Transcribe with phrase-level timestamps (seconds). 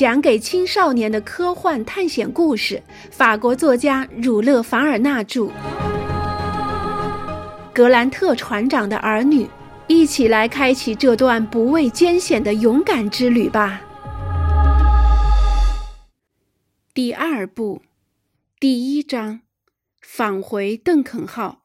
[0.00, 5.42] 讲给青少年的科幻探险故事，法国作家儒勒·凡尔纳著，
[7.74, 9.44] 《格兰特船长的儿女》，
[9.88, 13.82] 一起来开启这段不畏艰险的勇敢之旅吧。
[16.94, 17.82] 第二部，
[18.58, 19.42] 第一章，
[20.00, 21.64] 返回邓肯号。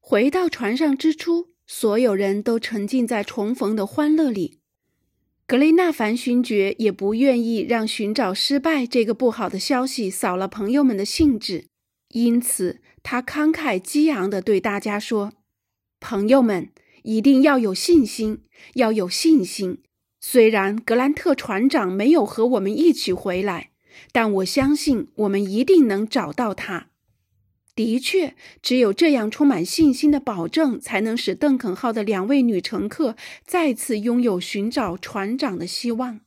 [0.00, 4.55] 回到船上之初，所有人都沉浸在重逢的欢乐里。
[5.46, 11.66] 格雷纳凡勋爵也不愿意让寻找失败这个不好的消息扫了朋友们的兴致，
[12.08, 15.34] 因此他慷慨激昂地对大家说
[16.00, 16.70] ：“朋友们，
[17.04, 18.40] 一定要有信心，
[18.74, 19.78] 要有信心。
[20.20, 23.70] 虽然格兰特船长没有和我们一起回来，
[24.10, 26.88] 但我相信我们一定能找到他。”
[27.76, 36.20] 的确，只有这样充满信心的保证，才能使邓肯号的两位女乘客再次拥有寻找船长的希望。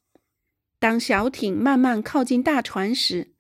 [0.80, 3.32] 当小艇慢慢靠近大船时，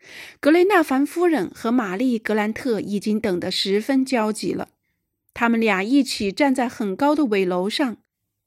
[0.41, 4.69] 格雷纳凡夫人和玛丽·格兰特已经等得十分焦急了。
[5.35, 7.97] 他们俩一起站在很高的尾楼上，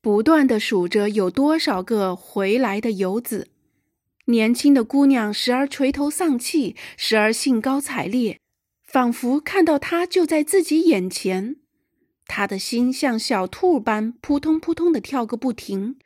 [0.02, 3.48] 不断地数着有多少个回来的游子。
[4.26, 8.41] 年轻的姑娘时而垂头丧气，时而兴高采烈。
[8.92, 11.56] 仿佛看到他就在自己眼前，
[12.26, 15.96] 他的心像小兔般扑通扑通的跳个不停，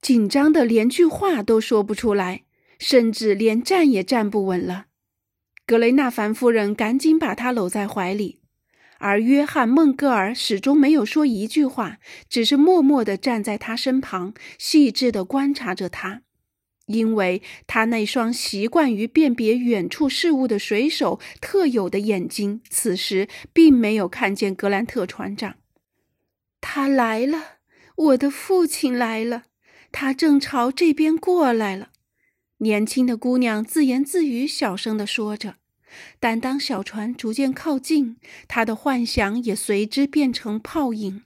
[0.00, 2.44] 紧张的连句话都说不出来，
[2.78, 4.86] 甚至连站也站不稳了。
[5.66, 8.40] 格雷纳凡夫人赶紧把他搂在怀里，
[8.96, 16.22] 而约翰·孟戈尔始终没有说一句话，只是默默地站在他身旁，细致地观察着他。
[16.86, 25.56] 因为他那双习惯于辨别远处事物的水手特有的眼睛，此时并没有看见格兰特船长。
[26.60, 27.58] 他来了，
[27.96, 29.44] 我的父亲来了，
[29.92, 31.90] 他正朝这边过来了。
[32.58, 35.56] 年轻的姑娘自言自语，小声地说着。
[36.20, 41.22] 但当小船逐渐靠近，她的幻想也随之变成泡影。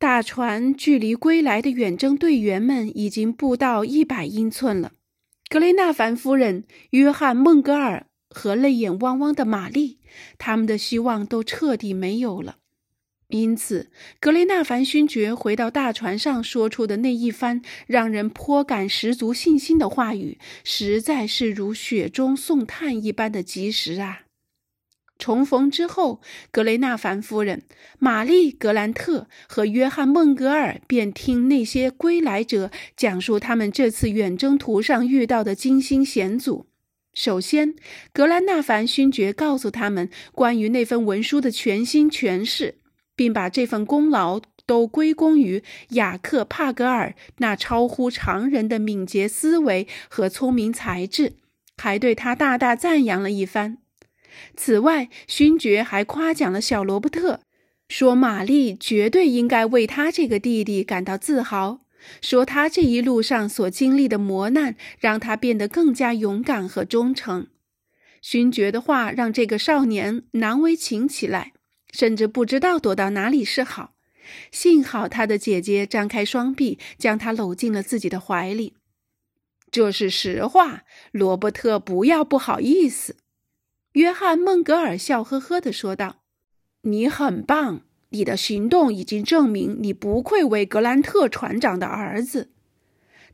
[0.00, 4.92] 大船距离归来的远征队员们已经不到一百英寸了。
[5.50, 9.98] 格雷纳凡夫人、约翰·孟格尔和泪眼汪汪的玛丽，
[10.38, 12.58] 他们的希望都彻底没有了。
[13.26, 24.20] 因此，格雷纳凡勋爵回到大船上说出的那一番让人颇感十足信心的话语，实在是如雪中送炭一般的及时啊！
[25.18, 26.20] 重逢之后，
[26.52, 27.62] 格雷纳凡夫人、
[27.98, 36.66] 玛丽·格兰特和约翰·孟格尔便听那些归来者讲述他们这次远征途上遇到的惊心险阻。
[37.14, 37.74] 首先，
[38.12, 42.76] 格兰纳凡勋爵告诉他们关于那份文书的全新诠释，
[43.16, 51.32] 并把这份功劳都归功于雅克·帕格尔那超乎常人的敏捷思维和聪明才智，
[51.76, 53.78] 还对他大大赞扬了一番。
[54.56, 57.40] 此外，勋爵还夸奖了小罗伯特，
[57.88, 61.80] 说玛丽绝对应该为他这个弟弟感到自豪，
[62.20, 67.48] 说他这一路上所经历的磨难让他变得更加勇敢和忠诚。
[68.20, 71.52] 勋爵的话让这个少年难为情起来，
[71.92, 73.94] 甚至不知道躲到哪里是好。
[74.52, 78.74] 幸好他的姐姐张开双臂，将他搂进了自己的怀里。
[79.70, 83.16] 这是实话，罗伯特，不要不好意思。
[83.92, 86.18] 约翰·孟格尔笑呵呵地说道
[86.82, 92.50] ：“你很棒，你的行动已经证明你不愧为格兰特船长的儿子。”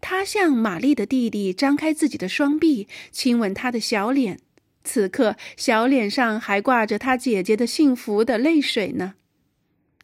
[0.00, 4.38] 他向玛丽的弟弟张开自己的双臂，亲吻他的小脸。
[4.82, 9.14] 此刻，小脸上还挂着他姐姐的幸福的泪水呢。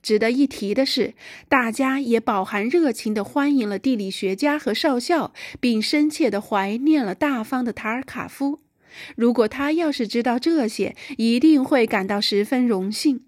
[0.03, 1.13] 值得一提的是，
[1.51, 8.61] 大家也饱含热情地欢迎了地理学家和少校，并深切地怀念了大方的塔尔卡夫。
[9.17, 13.23] 如果他要是知道这些，一定会感到十分荣幸。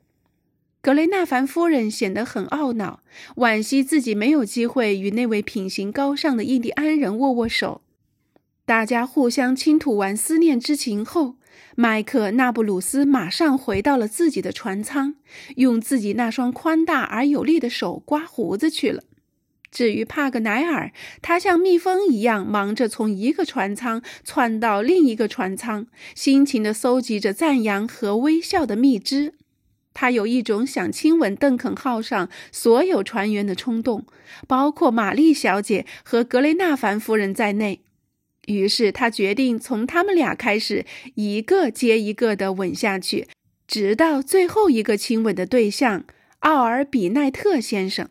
[0.80, 3.00] 格雷纳凡夫人显得很懊恼，
[3.36, 7.82] 惋惜自己没有机会与那位品行高尚的印第安人握握手。
[8.64, 11.36] 大家互相倾吐完思念之情后，
[11.76, 15.14] 麦克纳布鲁斯马上回到了自己的船舱，
[15.56, 19.04] 用自己那双宽大而有力的手刮胡子去了。
[19.72, 20.92] 至于帕格奈尔，
[21.22, 29.32] 他像蜜蜂一样忙着从一个船舱窜到另一个船舱，辛勤地搜集着赞扬和微笑的蜜汁。
[29.94, 34.06] 他有一种想亲吻邓肯号上所有船员的冲动，
[34.46, 37.80] 包括玛丽小姐和格雷纳凡夫人在内。
[38.46, 40.84] 于是他决定从他们俩开始，
[41.14, 43.28] 一个接一个地吻下去，
[43.66, 46.04] 直到最后一个亲吻的对象
[46.40, 48.08] 奥尔比奈特先生。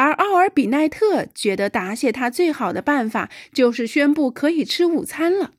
[0.00, 5.52] 而奥尔比奈特觉得答谢他最好的办法就是宣布可以吃午餐了。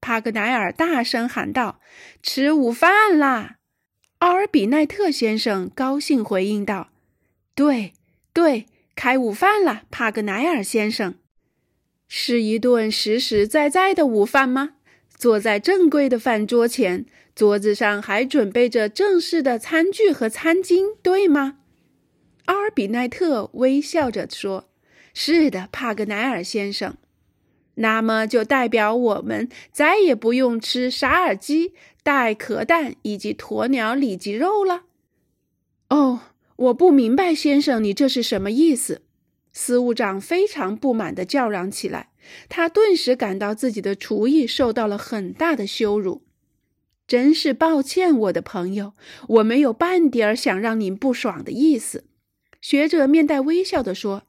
[0.00, 1.80] 帕格奈尔大声喊道
[2.22, 3.56] ：“吃午饭啦！”
[4.20, 6.90] 奥尔比奈特先生高兴回应道
[7.56, 7.92] ：“对，
[8.32, 11.16] 对，开午饭了，帕格奈尔先生。
[12.06, 14.74] 是一顿实实在在的午饭吗？
[15.16, 21.58] 坐在正规的饭桌前，桌子上还准备着正式的餐具和餐巾，对吗？”
[22.46, 24.68] 阿尔比奈特微笑着说
[25.14, 26.96] ：“是的，帕格奈尔先生。
[27.76, 31.72] 那么就代表我们再也不用吃傻尔鸡、
[32.02, 34.82] 带壳蛋以及鸵鸟里脊肉了。”
[35.88, 36.20] 哦，
[36.56, 39.02] 我不明白，先生，你这是什么意思？
[39.52, 42.08] 司务长非常不满地叫嚷起来。
[42.48, 46.22] 他顿时感到自己的厨艺受到了很大的羞辱。
[47.06, 48.94] 真是抱歉，我的朋友，
[49.28, 52.04] 我没有半点儿想让您不爽的意思。
[52.62, 54.22] 学者面带微笑地说：“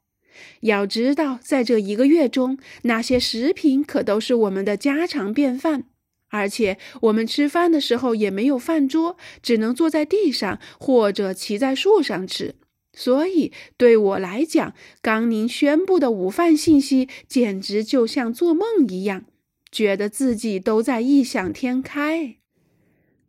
[0.62, 5.86] 要知道，在这一个月中，那些食品可都是我们的家常便饭。
[6.30, 12.56] 而且，我们吃饭的时候也没有饭桌，只能坐在地上或者骑在树上吃。
[12.92, 19.26] 所以，对我来讲，刚您宣布的午饭信息简直就像做梦一样，
[19.72, 22.38] 觉得自己都在异想天开。”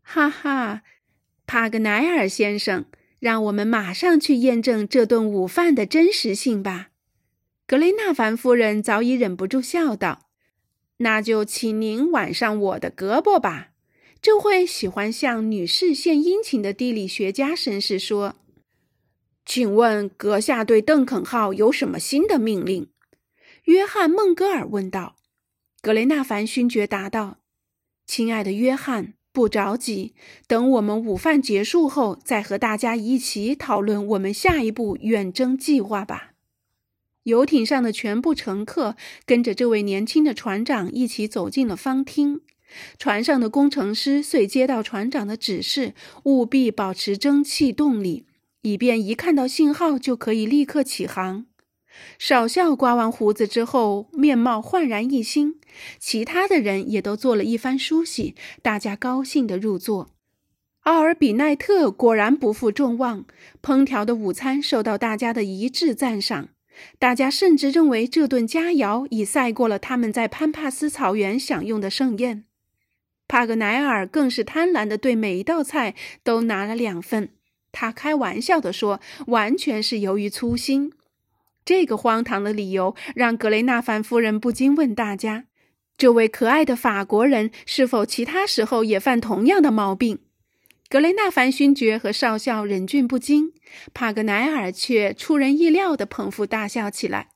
[0.01, 0.83] 哈哈，
[1.47, 2.87] 帕格奈尔先生。
[3.25, 6.91] 让我们马上去验证这顿午饭的真实性吧。
[7.67, 10.27] 格雷纳凡夫人早已忍不住笑道
[11.01, 13.71] ：“那就请您挽上我的胳膊吧。”
[14.21, 18.37] 这会喜欢向女士献殷勤的地理学家绅士说
[19.47, 22.91] ：“请问阁下对邓肯号有什么新的命令？”
[23.65, 25.17] 约翰·孟格尔问道。
[25.81, 27.39] 格雷纳凡勋爵答道
[28.05, 30.15] ：“亲爱的约翰。”不着急，
[30.47, 36.35] 等我们午饭结束后，再和大家一起讨论我们下一步远征计划吧。
[37.25, 38.95] 游艇上的全部乘客
[39.27, 42.43] 跟着这位年轻的船长一起走进了方厅。
[42.97, 48.27] 船上的工程师遂接到船长的指示，务必保持蒸汽动力，
[48.63, 51.47] 以便一看到信号就可以立刻起航。
[52.19, 55.61] 少校刮完胡子之后，面貌焕然一新。
[55.99, 60.11] 其他的人也都做了一番梳洗，大家高兴地入座。
[60.83, 63.25] 奥尔比奈特果然不负众望，
[63.63, 66.51] 烹调的午餐受到大家的一致赞赏。
[66.99, 72.45] 大家甚至认为这顿佳肴已赛过了他们在潘帕斯草原享用的盛宴。
[73.27, 77.31] 帕格奈尔更是贪婪地对每一道菜都拿了两份。
[77.73, 80.93] 他开玩笑地说：“完全是由于粗心。”
[81.65, 85.47] 这个荒唐的理由让格雷纳凡夫人不禁问大家
[85.97, 90.19] ：“这位可爱的法国人是否其他时候也犯同样的毛病？”
[90.91, 93.53] 格雷纳凡勋爵和少校忍俊不禁，
[93.95, 97.31] 帕格奈尔却出人意料地捧腹大笑起来。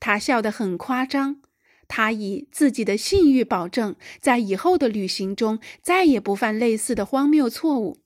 [0.00, 1.40] 他笑得很夸张，
[1.86, 7.98] 他以自己的信誉保证，在以后的旅行中再也不犯类似的荒谬错误。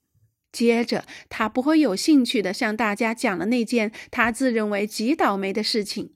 [0.53, 6.13] 接着，他不会有兴趣地向大家讲了那件他自认为极倒霉的事情：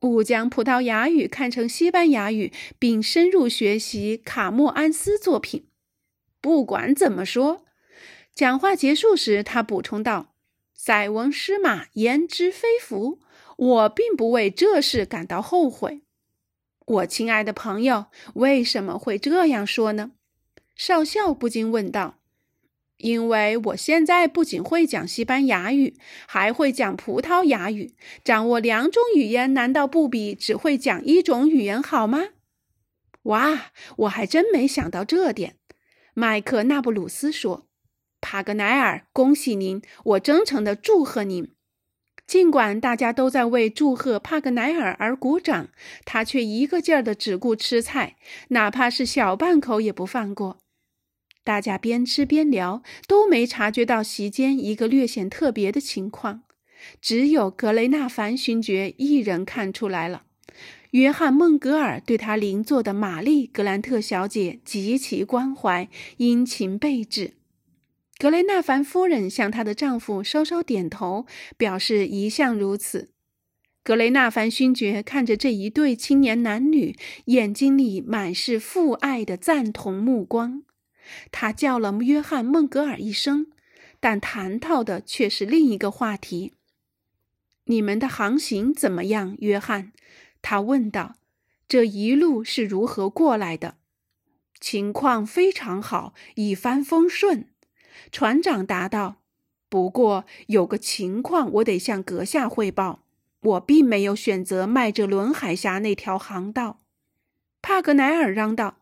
[0.00, 5.68] 误将葡萄牙语看成西班牙语，并深入学习卡莫安斯作品。
[6.40, 7.64] 不管怎么说，
[8.34, 10.34] 讲话结束时，他补充道
[10.74, 13.20] ：“塞翁失马，焉知非福。
[13.56, 16.02] 我并不为这事感到后悔。”
[16.86, 20.12] 我亲爱的朋友，为什么会这样说呢？
[20.76, 22.15] 少校不禁问道。
[22.98, 27.94] 因为我现在不仅会讲西班牙语，还会讲葡萄牙语。
[28.24, 32.28] 掌握两种语言，难道不比只会讲一种语言好吗？
[33.24, 35.56] 哇，我还真没想到这点。
[36.14, 37.66] 麦克纳布鲁斯说
[38.22, 39.82] ：“帕格奈尔，恭喜您！
[40.04, 41.50] 我真诚地祝贺您。”
[42.26, 45.68] 尽管大家都在为祝贺帕格奈尔而鼓掌，
[46.04, 48.16] 他却一个劲儿的只顾吃菜，
[48.48, 50.58] 哪怕是小半口也不放过。
[51.46, 56.42] 大家边吃边聊，都没察觉到席间一个略显特别的情况。
[57.00, 60.24] 只有格雷纳凡勋爵一人看出来了。
[60.90, 67.34] 约翰·孟格尔对他邻座的玛丽·格兰特小姐极其关怀，殷勤备至。
[68.18, 71.26] 格雷纳凡夫人向她的丈夫稍稍点头，
[71.56, 73.10] 表示一向如此。
[73.84, 80.64] 格雷纳凡勋爵看着这一对青年男女，眼睛里满是父爱的赞同目光。
[81.30, 83.46] 他叫了约翰·孟格尔一声，
[84.00, 86.54] 但谈到的却是另一个话题。
[87.64, 89.92] 你们的航行怎么样，约翰？
[90.42, 91.16] 他问道。
[91.68, 93.74] 这一路是如何过来的？
[94.60, 97.48] 情况非常好，一帆风顺。
[98.12, 99.16] 船长答道。
[99.68, 103.02] 不过有个情况，我得向阁下汇报。
[103.40, 106.78] 我并没有选择麦哲伦海峡那条航道。”
[107.60, 108.78] 帕格奈尔嚷道，“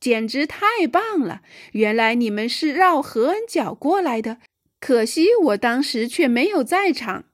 [0.00, 1.42] 简直太棒了！
[1.72, 4.38] 原来你们是绕何恩角过来的，
[4.80, 7.24] 可惜我当时却没有在场。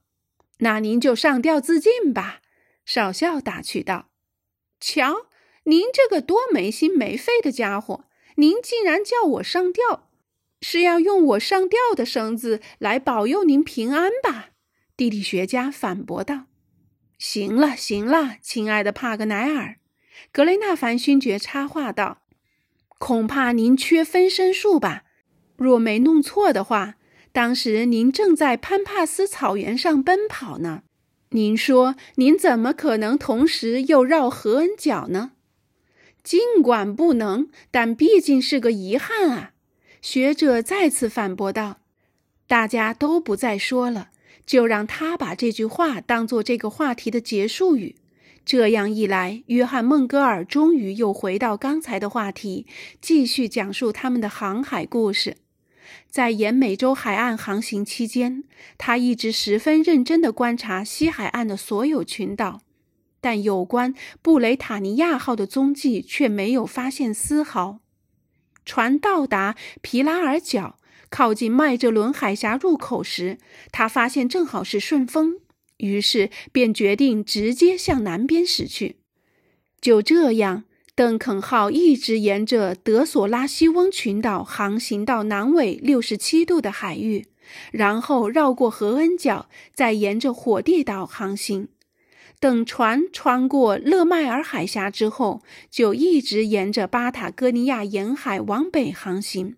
[0.59, 2.41] 那您就上吊自尽吧。”
[2.85, 4.09] 少校打趣道。
[4.79, 5.27] “瞧，
[5.65, 8.05] 您这个多没心没肺的家伙！
[8.35, 10.09] 您竟然叫我上吊，
[10.61, 14.49] 是要用我上吊的绳子来保佑您平安吧？”
[14.97, 16.45] 地理学家反驳道
[17.19, 19.77] ：“行了，行了，亲爱的帕格奈尔。”
[20.31, 22.21] 格雷纳凡勋爵插话道
[23.01, 25.05] ：“恐怕您缺分身术吧？
[25.57, 26.97] 若没弄错的话，
[27.31, 30.83] 当时您正在潘帕斯草原上奔跑呢。
[31.29, 35.31] 您说，您怎么可能同时又绕何恩角呢？
[36.21, 39.53] 尽管不能，但毕竟是个遗憾啊！”
[40.03, 41.79] 学者再次反驳道
[42.47, 44.09] ：“大家都不再说了。”
[44.45, 47.95] 就让他把这句话当做这个话题的结束语。
[48.45, 52.65] 这样一来，约翰·孟戈尔终于又回到刚才的话题，
[52.99, 55.37] 继续讲述他们的航海故事。
[56.09, 58.43] 在沿美洲海岸航行期间，
[58.77, 62.61] 他一直十分认真地观察西海岸的所有群岛，
[63.21, 67.79] 但有关布雷塔尼亚号的踪迹却没有发现丝毫。
[68.65, 70.77] 船到达皮拉尔角。
[71.09, 73.37] 靠近麦哲伦海峡入口时，
[73.69, 75.41] 他发现正好是顺风，
[75.81, 78.95] 于是便决定直接向南边驶去。
[79.81, 80.63] 就这样，
[80.95, 87.25] 邓肯号一直沿着德索拉西翁群岛航行到南纬六十七度的海域，
[87.71, 91.67] 然后绕过何恩角，再沿着火地岛航行。
[92.39, 99.57] 等船穿过勒迈尔海峡之后，就一直沿着巴塔哥尼亚沿海往北航行。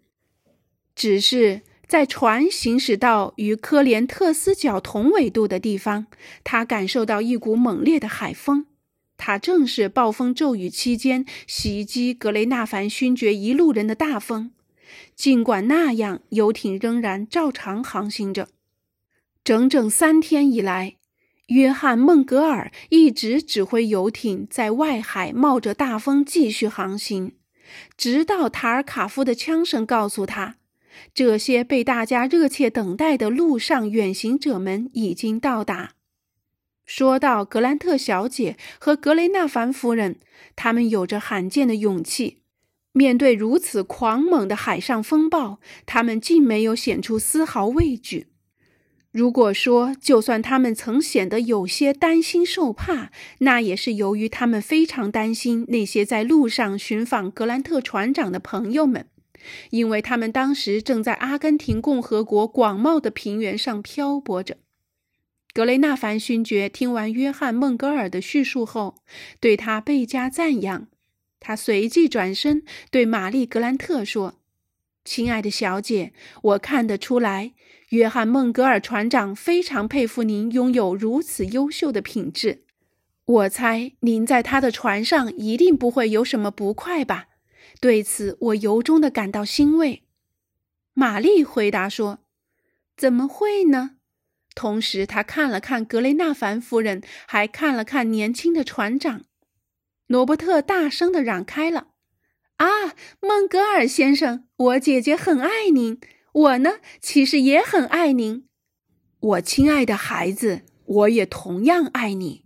[0.95, 1.61] 只是
[1.93, 6.07] 在船行驶到与科连特斯角同纬度的地方，
[6.43, 8.65] 他感受到一股猛烈的海风。
[9.15, 14.51] 它正是暴风骤雨期间袭击格雷纳凡勋爵一路人的大风。
[15.15, 18.47] 尽管那样，游艇仍然照常航行着。
[19.43, 20.95] 整整三天以来，
[21.49, 27.33] 约翰·孟格尔一直指挥游艇在外海冒着大风继续航行，
[27.95, 30.55] 直到塔尔卡夫的枪声告诉他。
[31.13, 35.93] 这些被大家热切等待的路上远行者们已经到达。
[36.85, 40.17] 说到格兰特小姐和格雷纳凡夫人，
[40.55, 42.39] 他们有着罕见的勇气。
[42.91, 48.27] 面对如此狂猛的海上风暴，他们竟没有显出丝毫畏惧。
[49.11, 59.07] 如果说，就算他们曾显得有些担心受怕，那也是由于他们非常担心那些在路上寻访格兰特船长的朋友们。
[59.69, 64.57] 因为他们当时正在阿根廷共和国广袤的平原上漂泊着。
[65.53, 68.95] 格雷纳凡勋爵听完约翰·孟格尔的叙述后，
[69.39, 70.87] 对他倍加赞扬。
[71.39, 74.39] 他随即转身对玛丽·格兰特说
[75.05, 77.53] ：“亲爱的小姐，我看得出来，
[77.89, 82.63] 约翰·孟格尔船长非常佩服您拥有如此优秀的品质。
[83.25, 87.27] 我猜您在他的船上一定不会有什么不快吧？”
[87.83, 90.03] 对此，我由衷的感到欣慰。
[90.93, 92.19] 玛丽回答说
[92.95, 93.97] ：“怎么会呢？”
[94.55, 99.25] 同时，她看了看格雷纳凡夫人，还看了看年轻的船长。
[100.07, 101.89] 罗伯特大声的嚷开了
[102.55, 105.99] ：“啊，孟格尔先生，我姐姐很爱您，
[106.31, 108.47] 我呢，其实也很爱您。
[109.19, 112.45] 我亲爱的孩子，我也同样爱你。”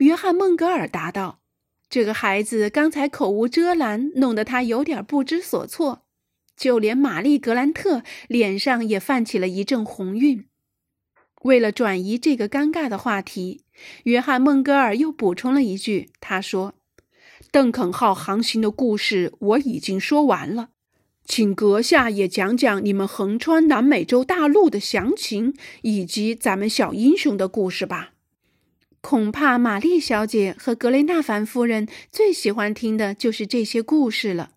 [0.00, 1.42] 约翰·孟格尔答道。
[1.88, 6.02] 这个孩子刚才口无遮拦，弄得他有点不知所措。
[6.56, 10.46] 就连玛丽·格兰特脸上也泛起了一阵红晕。
[11.42, 13.60] 为了转移这个尴尬的话题，
[14.04, 16.74] 约翰·孟格尔又补充了一句：“他说，
[17.50, 20.70] 邓肯号航行的故事我已经说完了，
[21.26, 28.14] 请阁下也讲讲你们横穿南美洲大陆的详情，以及咱们小英雄的故事吧。”
[29.08, 34.50] 恐怕玛丽小姐和格雷纳凡夫人最喜欢听的就是这些故事了，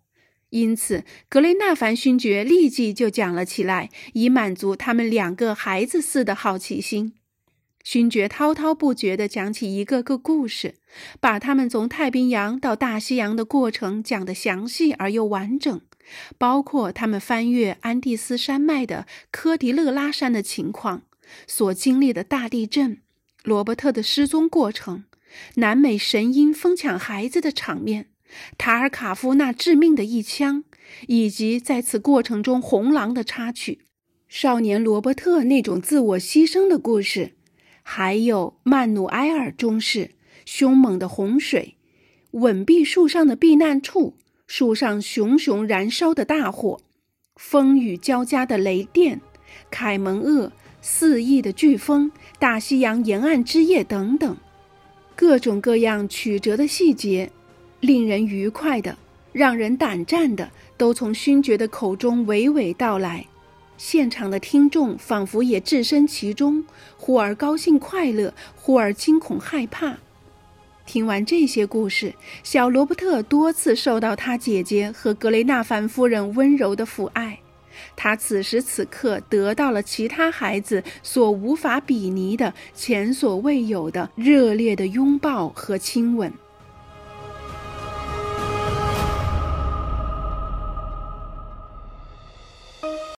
[0.48, 7.14] 因此格雷纳凡勋爵立即就讲了起来，以满足他们两个孩子似的好奇心。
[7.84, 10.74] 勋爵滔滔不绝地讲起一个个故事，
[11.20, 15.80] 把他们从太平洋到大西洋的过程讲得详细而又完整，
[16.38, 21.02] 包括他们翻越安第斯山脉的科迪勒拉山的情况，
[21.46, 22.98] 所经历的大地震。
[23.42, 25.04] 罗伯特的失踪过程，
[25.54, 28.06] 南美神鹰疯抢孩子的场面，
[28.58, 30.64] 塔尔卡夫那致命的一枪，
[31.06, 33.80] 以及在此过程中红狼的插曲，
[34.28, 37.32] 少年罗伯特那种自我牺牲的故事，
[37.82, 40.10] 还有曼努埃尔中士，
[40.44, 41.76] 凶猛的洪水，
[42.32, 44.16] 稳壁树上的避难处，
[44.46, 46.80] 树上熊熊燃烧的大火，
[47.36, 49.22] 风雨交加的雷电，
[49.70, 54.36] 凯门鳄，肆意的飓风，大西洋沿岸之夜等等，
[55.14, 57.30] 各种各样曲折的细节，
[57.80, 58.96] 令人愉快的，
[59.32, 63.26] 让人胆战的，都从勋爵的口中娓娓道来。
[63.76, 66.64] 现场的听众仿佛也置身其中，
[66.96, 69.96] 忽而高兴快乐，忽而惊恐害怕。
[70.86, 77.38] 听完这些故事，小罗伯特多次受到他姐姐和格雷纳凡夫人温柔的抚爱。
[77.96, 86.32] 他此时此刻得到了其他孩子所无法比拟的、前所未有的热烈的拥抱和亲吻。